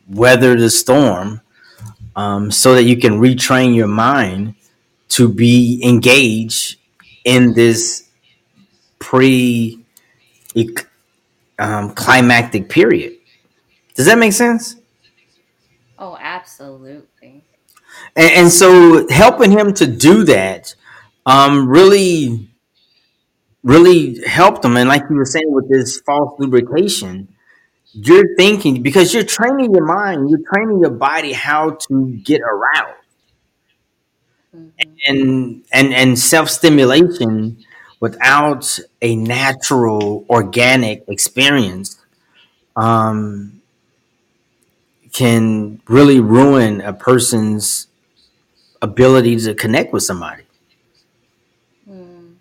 [0.08, 1.40] weather the storm
[2.14, 4.54] um, so that you can retrain your mind
[5.10, 6.78] to be engaged
[7.24, 8.08] in this
[8.98, 9.78] pre
[11.58, 13.16] um, climactic period.
[13.94, 14.76] Does that make sense?
[15.98, 17.44] Oh absolutely.
[18.16, 20.74] And, and so helping him to do that
[21.24, 22.51] um, really
[23.62, 24.76] really helped them.
[24.76, 27.28] and like you were saying with this false lubrication
[27.94, 32.96] you're thinking because you're training your mind, you're training your body how to get aroused
[34.52, 37.58] hmm and and and self stimulation
[38.00, 41.98] without a natural organic experience
[42.76, 43.60] um,
[45.12, 47.86] can really ruin a person's
[48.82, 50.42] ability to connect with somebody.
[51.86, 52.38] mm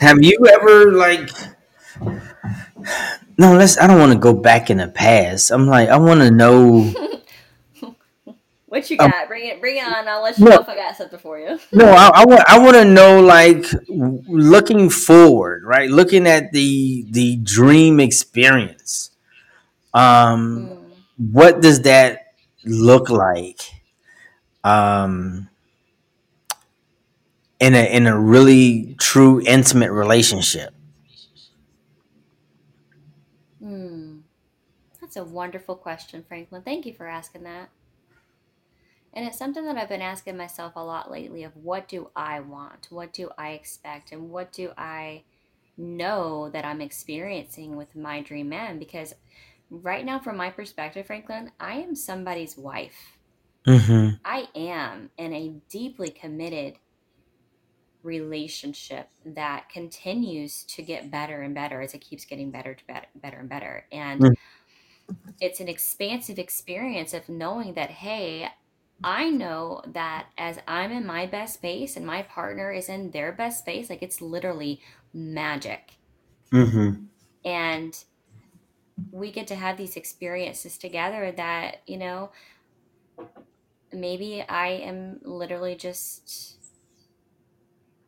[0.00, 1.30] Have you ever like?
[3.36, 3.78] No, let's.
[3.78, 5.50] I don't want to go back in the past.
[5.50, 6.92] I'm like, I want to know.
[8.66, 9.28] What you Um, got?
[9.28, 10.08] Bring it, bring it on.
[10.08, 11.58] I'll let you know if I got something for you.
[11.72, 13.64] No, I, I want I want to know like
[14.28, 15.90] looking forward, right?
[15.90, 19.10] Looking at the the dream experience.
[19.94, 23.60] Um, mm, what does that look like?
[24.64, 25.48] Um,
[27.64, 30.74] in a in a really true intimate relationship.
[33.62, 34.20] mm.
[35.00, 36.60] That's a wonderful question, Franklin.
[36.62, 37.70] Thank you for asking that.
[39.14, 42.40] And it's something that I've been asking myself a lot lately of what do I
[42.40, 42.88] want?
[42.90, 44.12] What do I expect?
[44.12, 45.22] And what do I
[45.78, 48.78] know that I'm experiencing with my dream man?
[48.78, 49.14] Because
[49.70, 53.18] right now, from my perspective, Franklin, I am somebody's wife.
[53.66, 54.16] Mm-hmm.
[54.24, 56.74] I am in a deeply committed
[58.04, 63.06] relationship that continues to get better and better as it keeps getting better to better,
[63.16, 63.86] better and better.
[63.90, 64.36] And
[65.40, 68.48] it's an expansive experience of knowing that, hey,
[69.02, 73.32] I know that as I'm in my best space and my partner is in their
[73.32, 74.80] best space, like it's literally
[75.12, 75.94] magic.
[76.52, 77.04] Mm-hmm.
[77.44, 78.04] And
[79.10, 82.30] we get to have these experiences together that, you know,
[83.92, 86.58] maybe I am literally just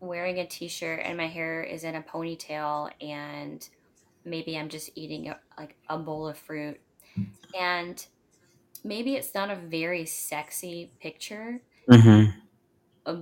[0.00, 3.68] wearing a t shirt and my hair is in a ponytail and
[4.24, 6.80] maybe I'm just eating a, like a bowl of fruit.
[7.58, 8.04] And
[8.84, 12.30] maybe it's not a very sexy picture, Mm-hmm.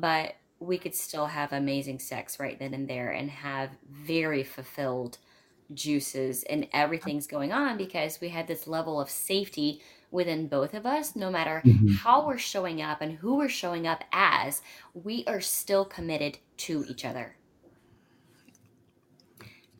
[0.00, 5.18] but we could still have amazing sex right then and there and have very fulfilled
[5.74, 9.80] juices and everything's going on because we had this level of safety
[10.14, 11.94] within both of us no matter Mhm.
[12.02, 14.62] how we're showing up and who we're showing up as
[14.94, 17.36] we are still committed to each other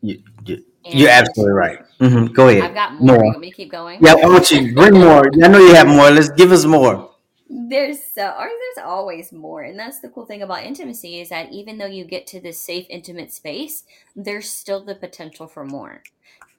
[0.03, 1.79] You, you, you're absolutely right.
[2.01, 2.75] hmm Go i've ahead.
[2.75, 3.25] got more you More.
[3.25, 5.25] want me to keep going Yeah, I want you bring more.
[5.43, 6.11] I know you have more.
[6.11, 7.11] Let's give us more.
[7.49, 11.53] There's so or there's always more, and that's the cool thing about intimacy is that
[11.53, 13.85] even though you get to this safe, intimate space,
[14.17, 16.03] there's still the potential for more,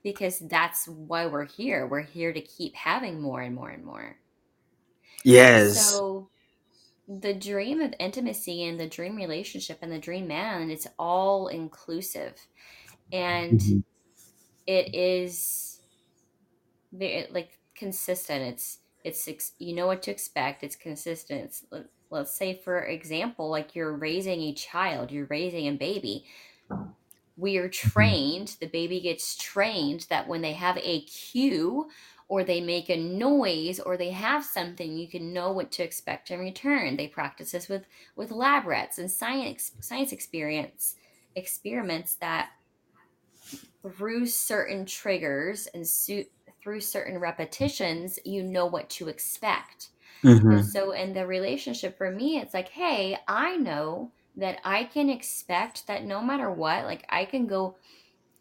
[0.06, 1.88] because that's why we're here.
[1.88, 4.18] We're here to keep having more and more and more.
[5.26, 5.95] Yes.
[5.97, 6.30] So
[7.08, 12.36] the dream of intimacy and the dream relationship and the dream man, it's all inclusive,
[13.12, 13.84] and Mhm.
[14.68, 15.82] it is
[16.91, 22.38] very like consistent it's it's you know what to expect it's consistent it's, let- let's
[22.38, 26.26] say for example like you're raising a child you're raising a baby
[27.38, 31.89] we are trained the baby gets trained that when they have a cue
[32.27, 36.31] or they make a noise or they have something you can know what to expect
[36.31, 36.97] in return.
[36.97, 40.95] They practice this with with lab rats and science science experience
[41.36, 42.51] experiments that
[43.83, 46.25] through certain triggers and su-
[46.61, 49.89] through certain repetitions, you know what to expect.
[50.23, 54.83] hmm And so, in the relationship, for me, it's like, hey, I know that I
[54.86, 57.77] can expect that no matter what, like I can go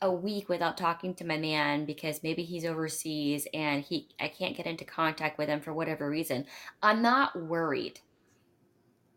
[0.02, 4.56] a week without talking to my man because maybe he's overseas and he I can't
[4.56, 6.46] get into contact with him for whatever reason.
[6.82, 8.00] I'm not worried.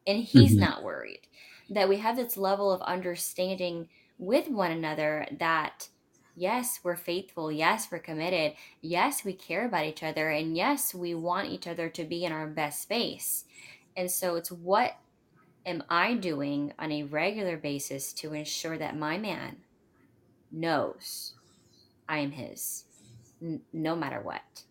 [0.05, 1.27] And he's hmm not worried.
[1.69, 5.89] That we have this level of understanding with one another that
[6.33, 7.51] yes we're faithful.
[7.51, 8.55] Yes we're committed.
[8.81, 10.29] Yes we care about each other.
[10.29, 13.45] And yes we want each other to be in our best space.
[13.95, 14.93] And so it's what
[15.67, 19.57] am i doing on a regular basis to ensure that my man
[20.51, 21.35] knows
[22.07, 22.85] i am his
[23.41, 24.65] n- no matter what?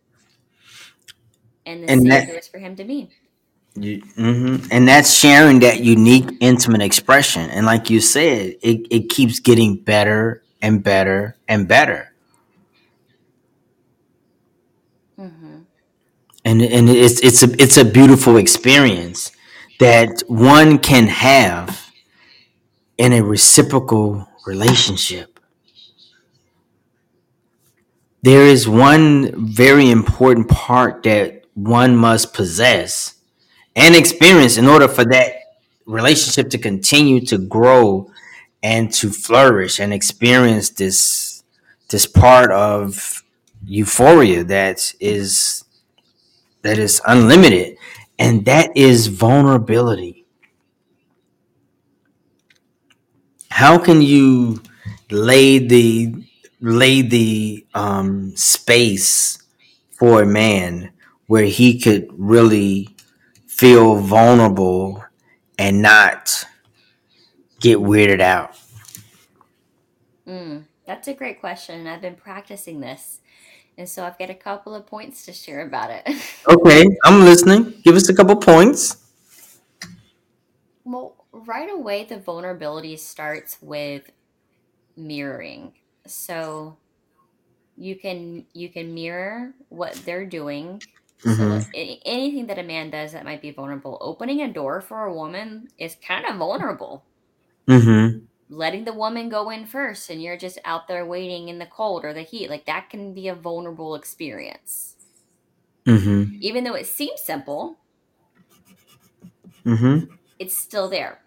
[1.66, 3.11] And the And same that goes for him to me.
[3.74, 7.51] You, hmm and that's sharing that unique, intimate expression.
[7.51, 12.12] And like you said, it, it keeps getting better and better and better.
[15.16, 15.64] hmm
[16.44, 19.32] And and it's it's a it's a beautiful experience
[19.79, 21.93] that one can have
[22.99, 25.39] in a reciprocal relationship.
[28.22, 33.14] There is one very important part that one must possess
[33.74, 35.33] and experience in order for that
[35.85, 38.11] relationship to continue to grow
[38.62, 41.45] and to flourish and experience this
[41.89, 43.22] this part of
[43.64, 45.64] euphoria that is
[46.62, 47.77] that is unlimited
[48.19, 50.27] and that is vulnerability.
[53.51, 54.62] How can you
[55.11, 56.14] lay the
[56.61, 59.43] lay the um, space
[59.93, 60.91] for a man
[61.27, 62.89] where he could really
[63.47, 65.05] feel vulnerable
[65.59, 66.45] and not
[67.61, 68.59] get weirded out?
[70.27, 73.21] Mm, that's a great question, I've been practicing this,
[73.79, 76.07] and so I've got a couple of points to share about it.
[76.49, 78.97] okay i'm listening give us a couple points
[80.85, 84.11] well, right away, the vulnerability starts with
[84.97, 85.74] mirroring.
[86.07, 86.79] So
[87.77, 90.83] you can you can mirror what they're doing.
[91.24, 94.53] So hmm let- a- anything that a man does that might be vulnerable, opening a
[94.53, 97.05] door for a woman is kind of vulnerable.
[97.68, 101.66] hmm letting the woman go in first and you're just out there waiting in the
[101.66, 104.97] cold or the heat like that can be a vulnerable experience.
[105.86, 107.78] Hmm even though it seems simple
[109.64, 109.99] hmm
[110.38, 111.22] it's still there.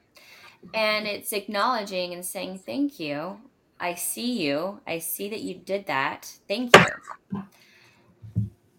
[0.74, 3.39] And it's acknowledging and saying thank you.
[3.80, 4.82] I see you.
[4.86, 6.32] I see that you did that.
[6.47, 6.86] Thank you.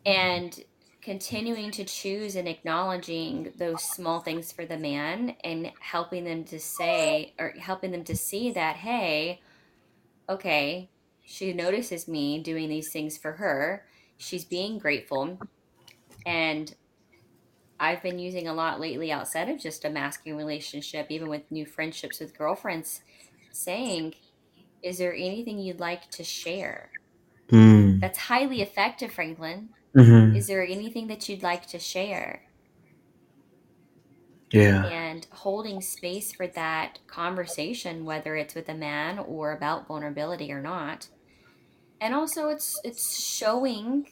[0.05, 0.59] And
[1.03, 6.59] continuing to choose and acknowledging those small things for the man and helping them to
[6.61, 9.41] say or helping them to see that hey
[10.29, 10.91] okay
[11.25, 13.85] she notices me doing these things for her.
[14.17, 15.39] She's being grateful.
[16.27, 16.75] And
[17.79, 21.65] i've been using a lot lately outside of just a masculine relationship even with new
[21.65, 23.01] friendships with girlfriends
[23.53, 24.13] saying
[24.83, 26.91] is there anything you'd like to share?
[27.49, 32.49] Mm that's highly effective franklin hmm is there anything that you'd like to share?
[34.53, 34.91] Yeah.
[34.91, 40.61] And holding space for that conversation whether it's with a man or about vulnerability or
[40.61, 41.09] not.
[42.01, 44.09] And also it's it's showing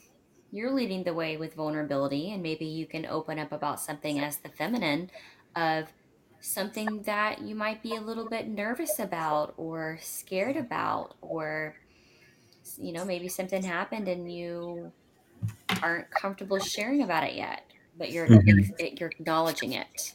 [0.51, 4.39] you're leading the way with vulnerability and maybe you can open up about something as
[4.39, 5.11] the feminine
[5.55, 5.93] of
[6.41, 11.75] something that you might be a little bit nervous about or scared about or
[12.77, 14.93] you know, maybe something happened and you
[15.81, 17.63] aren't comfortable sharing about it yet,
[17.97, 18.73] but you're Mhm.
[18.99, 20.13] you're acknowledging it.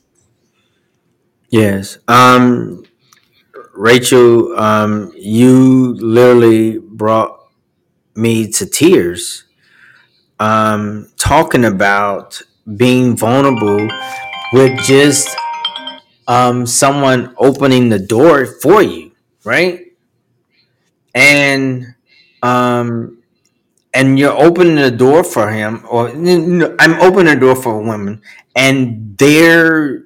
[1.50, 1.98] Yes.
[2.08, 2.84] Um,
[3.76, 7.38] Rhachel, um, you literally brought
[8.14, 9.44] me to tears.
[10.40, 12.40] Um, talking about
[12.76, 13.88] being vulnerable
[14.52, 15.28] with just
[16.28, 19.12] um, someone opening the door for you,
[19.44, 19.80] right?
[21.14, 21.94] And
[22.42, 23.18] um,
[23.94, 28.20] and you're opening the door for him, or I'm opening the door for a woman,
[28.56, 30.04] and they're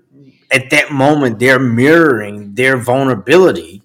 [0.50, 3.82] at that moment they're mirroring their vulnerability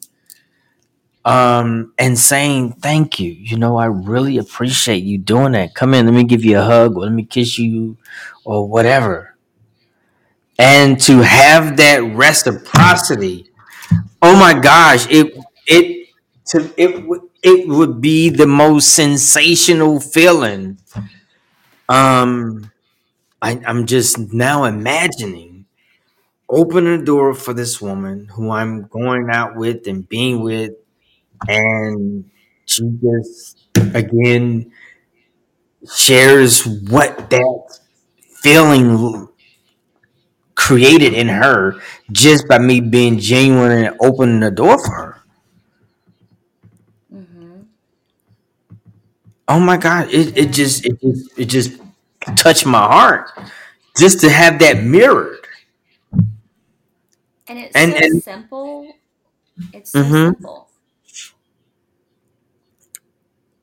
[1.26, 3.32] um, and saying thank you.
[3.32, 5.74] You know, I really appreciate you doing that.
[5.74, 7.98] Come in, let me give you a hug, or let me kiss you,
[8.46, 9.38] or whatever.
[10.60, 13.50] And to have that reciprocity,
[14.22, 15.36] oh my gosh, it
[15.66, 16.03] it
[16.48, 17.06] to it
[17.42, 20.78] it would be the most sensational feeling.
[21.90, 22.72] Um,
[23.42, 25.66] I, I'm just now imagining
[26.50, 30.74] opening the door for this woman who I'm going out with and being with
[31.48, 32.30] and
[32.66, 34.72] she just again
[35.96, 37.80] shares what that
[38.44, 39.28] feeling
[40.56, 41.76] created in her
[42.12, 45.23] just by me being genuine and opening the door for her.
[49.48, 50.10] Oh my god!
[50.10, 51.80] It, it just it just it just
[52.38, 53.30] touched my heart
[53.98, 55.46] just to have that mirrored.
[57.48, 58.94] And it's and, so and, simple.
[59.74, 60.34] It's so mm-hmm.
[60.34, 60.70] simple.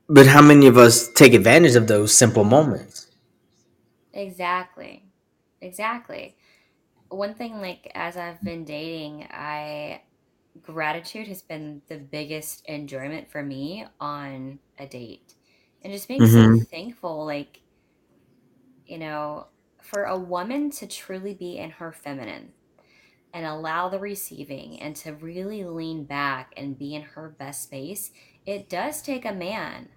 [0.09, 3.07] But how many of us take advantage of those simple moments?
[4.13, 5.05] Exactly.
[5.61, 6.37] Exactly.
[7.11, 10.03] One thing, like, as I've been dating, I
[10.63, 15.35] gratitude has been the biggest enjoyment for me on a date.
[15.83, 16.59] And just being mm-hmm.
[16.59, 17.61] so thankful, like,
[18.87, 19.47] you know,
[19.81, 22.53] for a woman to truly be in her feminine
[23.33, 28.11] and allow the receiving and to really lean back and be in her best space,
[28.47, 29.89] it does take a man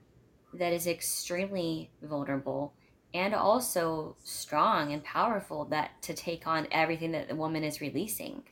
[0.54, 2.74] that is extremely vulnerable
[3.14, 8.44] and also strong and powerful that to take on everything that the woman is releasing.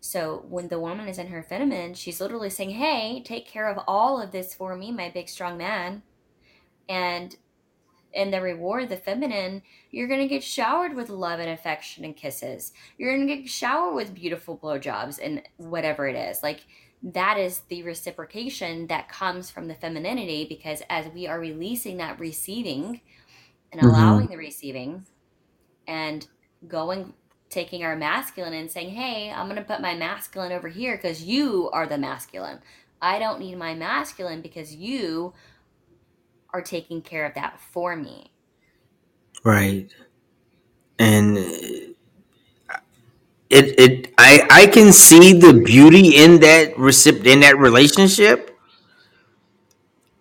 [0.00, 3.82] So when the woman is in her feminine, she's literally saying, "Hey, take care of
[3.86, 6.02] all of this for me, my big strong man."
[6.88, 7.36] And
[8.12, 12.16] in the reward, the feminine, you're going to get showered with love and affection and
[12.16, 12.72] kisses.
[12.96, 16.42] You're going to get showered with beautiful blowjobs and whatever it is.
[16.42, 16.60] Like
[17.02, 22.18] that is the reciprocation that comes from the femininity because as we are releasing that
[22.18, 23.00] receiving
[23.72, 23.88] and mm-hmm.
[23.88, 25.06] allowing the receiving
[25.86, 26.26] and
[26.66, 27.14] going
[27.50, 31.22] taking our masculine and saying hey i'm going to put my masculine over here because
[31.22, 32.58] you are the masculine
[33.00, 35.32] i don't need my masculine because you
[36.52, 38.30] are taking care of that for me.
[39.44, 39.90] Right.
[40.98, 41.96] And it
[43.50, 48.56] it I I can see the beauty in that recip in that relationship.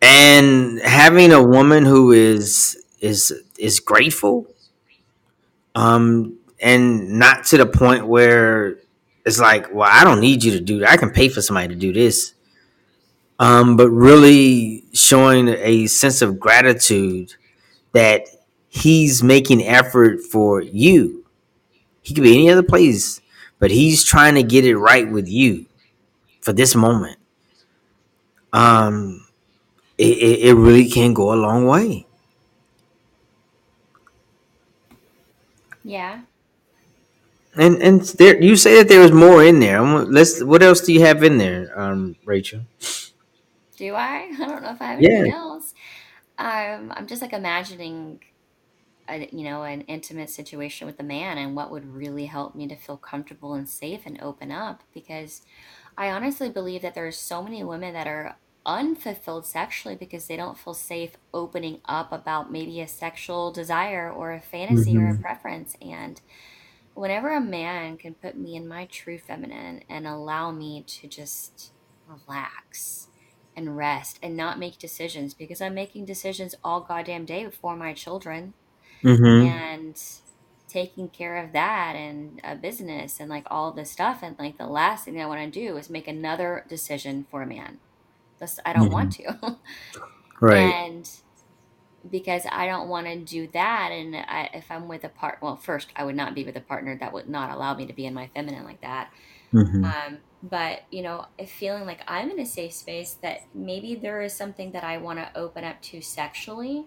[0.02, 4.48] And having a woman who is is is grateful
[5.76, 8.78] um and not to the point where
[9.26, 11.70] it's like well I don't need you to do that I can pay for somebody
[11.70, 12.34] to do this
[13.40, 17.36] um but really showing a sense of gratitude
[17.94, 18.28] that
[18.68, 21.18] he's making effort for you
[22.08, 23.20] he could be any other place,
[23.60, 25.66] but he's trying to get it right with you
[26.40, 27.20] for this moment.
[28.54, 29.28] Um,
[29.98, 32.08] it, it, it really can go a long way.
[35.84, 36.22] Yeah.
[37.58, 39.82] And and there, you say that there was more in there.
[39.82, 40.42] Let's.
[40.42, 42.62] What else do you have in there, um, Rhachel?
[43.78, 44.32] Do I?
[44.42, 45.10] I don't know if I have yeah.
[45.10, 45.74] anything else.
[46.38, 48.20] Um, I'm just like imagining
[49.10, 52.68] a, you know an intimate situation with a man and what would really help me
[52.68, 55.42] to feel comfortable and safe and open up because
[55.98, 60.36] i honestly believe that there are so many women that are unfulfilled sexually because they
[60.36, 65.14] don't feel safe opening up about maybe a sexual desire or a fantasy or a
[65.14, 65.22] mm-hmm.
[65.22, 66.20] preference and
[66.94, 71.72] whenever a man can put me in my true feminine and allow me to just
[72.08, 73.07] relax
[73.58, 77.92] and rest and not make decisions because I'm making decisions all goddamn day for my
[77.94, 78.54] children
[79.04, 79.48] mm-hmm.
[79.48, 80.02] and
[80.68, 84.68] taking care of that and a business and like all this stuff and like the
[84.68, 87.80] last thing i want to do is make another decision for a man
[88.38, 88.94] That's, i don't mm-hmm.
[88.94, 89.58] want to
[90.42, 91.10] right and
[92.12, 95.56] because i don't want to do that and I, if i'm with a part well
[95.56, 98.06] first i would not be with a partner that would not allow me to be
[98.06, 99.10] in my feminine like that
[99.54, 99.86] mm-hmm.
[99.86, 104.34] um, but you know feeling like i'm in a safe space that maybe there is
[104.34, 106.86] something that i want to open up to sexually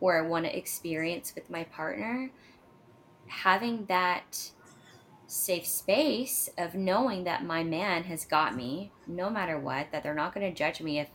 [0.00, 2.30] or i want to experience with my partner
[3.28, 4.50] having that
[5.26, 10.14] safe space of knowing that my man has got me no matter what that they're
[10.14, 11.08] not going to judge me if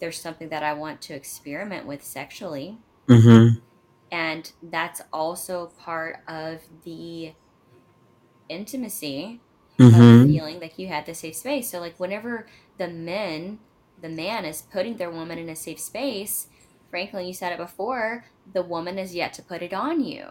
[0.00, 3.58] there's something that i want to experiment with sexually Mm-hmm.
[4.12, 7.32] and that's also part of the
[8.48, 9.40] intimacy
[9.90, 10.32] Mm-hmm.
[10.32, 11.70] feeling like you had the safe space.
[11.70, 12.46] So like whenever
[12.78, 13.58] the men,
[14.00, 16.48] the man is putting their woman in a safe space,
[16.90, 20.26] Franklin, you said it before, the woman is yet to put it on you.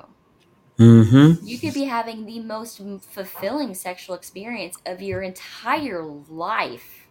[0.77, 1.45] Mm-hmm.
[1.45, 7.07] You could be having the most fulfilling sexual experience of your entire life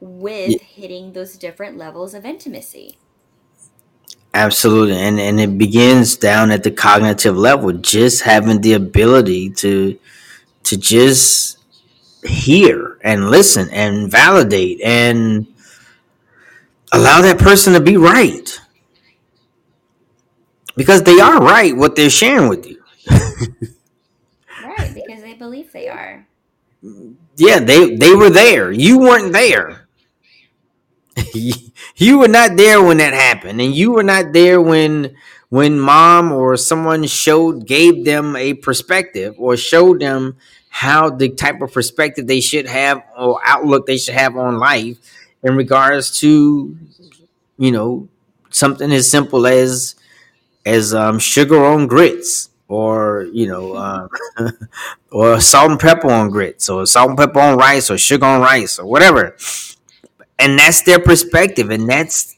[0.00, 2.98] with hitting those different levels of intimacy.
[4.34, 4.96] Absolutely.
[4.96, 9.98] And and it begins down at the cognitive level, just having the ability to
[10.64, 11.58] to just
[12.24, 15.46] hear and listen and validate and
[16.92, 18.60] allow that person to be right.
[20.76, 22.82] Because they are right what they're sharing with you.
[24.64, 26.26] Right, because they believe they are.
[27.36, 28.72] Yeah, they they were there.
[28.72, 29.88] You weren't there.
[31.96, 35.14] you were not there when that happened and you were not there when
[35.52, 40.34] when mom or someone showed gave them a perspective or showed them
[40.70, 44.96] how the type of perspective they should have or outlook they should have on life
[45.42, 46.74] in regards to
[47.58, 48.08] you know
[48.48, 49.94] something as simple as
[50.64, 54.08] as um, sugar on grits or you know um,
[55.12, 58.40] or salt and pepper on grits or salt and pepper on rice or sugar on
[58.40, 59.36] rice or whatever.
[60.38, 62.36] And that's their perspective and that's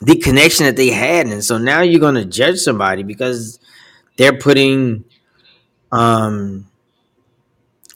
[0.00, 1.26] the connection that they had.
[1.26, 3.58] And so now you're going to judge somebody because
[4.16, 5.04] they're putting
[5.92, 6.66] um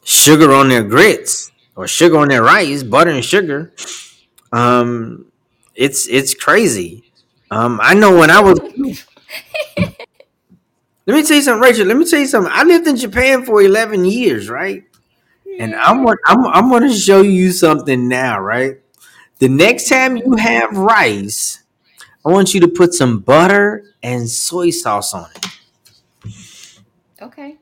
[0.04, 3.72] sugar on their grits or sugar on their rice butter and sugar.
[4.52, 5.26] Um
[5.74, 7.04] it's it's crazy.
[7.50, 8.58] Um i know when i was
[11.06, 11.86] let me tell you something Rhachel.
[11.86, 12.52] Let me tell you something.
[12.54, 14.84] I lived in japan for 11 years right?
[15.58, 18.78] And i'm i'm, I'm going to show you something now right?
[19.38, 21.62] The next time you have rice
[22.24, 25.46] i want you to put some butter and soy sauce on it.
[27.22, 27.58] Okay,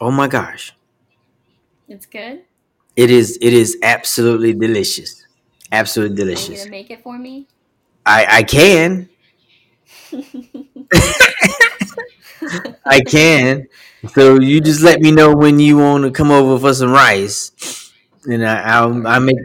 [0.00, 0.74] oh my gosh.
[1.88, 2.42] It's good.
[2.96, 5.24] it is it is absolutely delicious.
[5.72, 6.58] Absolutely Are you delicious.
[6.60, 7.46] gonna make it for me?
[8.06, 9.08] i i can.
[12.86, 13.68] I can.
[14.14, 17.92] So you just let me know when you want to come over for some rice
[18.24, 19.36] and I, i'll i make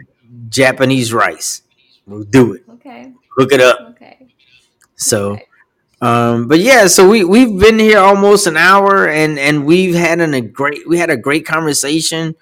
[0.48, 1.62] japanese rice.
[2.06, 2.62] We'll do it.
[2.70, 3.95] Okay, Look it up.
[4.96, 5.38] So
[6.00, 10.20] um but yeah so we we've been here almost an hour and and we've had
[10.20, 12.34] an, a great we had a great conversation.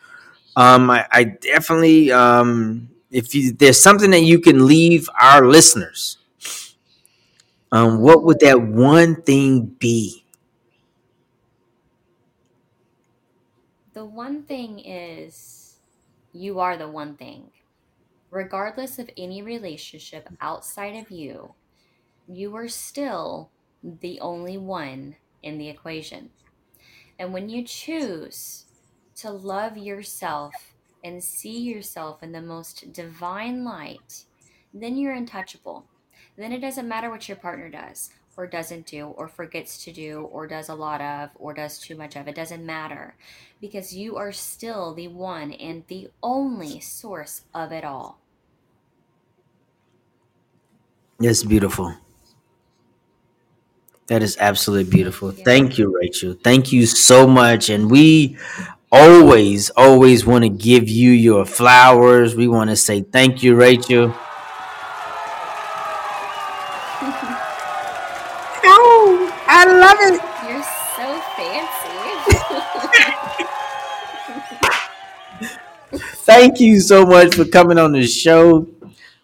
[0.56, 6.18] Um i, I definitely um if you, there's something that you can leave our listeners
[7.72, 10.24] um what would that one thing be?
[13.94, 15.76] The one thing is,
[16.32, 17.50] you are the one thing.
[18.30, 21.54] Regardless of any relationship outside of you,
[22.28, 23.50] you are still
[23.82, 26.30] the only one in the equation.
[27.18, 28.64] And when you choose
[29.16, 34.24] to love yourself and see yourself in the most divine light,
[34.72, 35.86] then you're untouchable.
[36.36, 40.22] Then it doesn't matter what your partner does or doesn't do or forgets to do
[40.32, 42.26] or does a lot of or does too much of.
[42.26, 43.14] It doesn't matter
[43.60, 48.18] because you are still the one and the only source of it all.
[51.20, 51.94] That's beautiful.
[54.06, 55.32] That is absolutely beautiful.
[55.32, 55.44] Yeah.
[55.44, 56.38] Thank you, Rhachel.
[56.42, 57.70] Thank you so much.
[57.70, 58.36] And we
[58.92, 62.34] always, always want to give you your flowers.
[62.36, 64.14] We want to say thank you, Rhachel.
[68.66, 70.20] Oh, I love it.
[70.48, 70.62] You're
[70.96, 71.74] so fancy.
[76.24, 78.66] Thank you so much for coming on the show.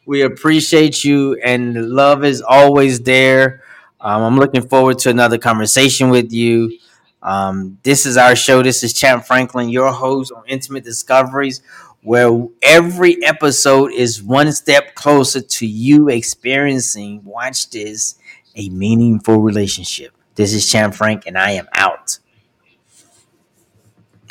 [0.05, 3.63] We appreciate you, and love is always there.
[4.01, 6.79] Um, I'm looking forward to another conversation with you.
[7.23, 8.63] Um, this is our show.
[8.63, 11.61] This is Champ Franklin, your host on Intimate Discoveries,
[12.03, 18.17] where every episode is one step closer to you experiencing, watch this,
[18.57, 20.13] a meaningful relationship.
[20.35, 22.19] This is Champ Frank, and I am out.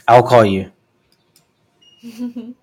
[0.07, 0.71] I'll call you.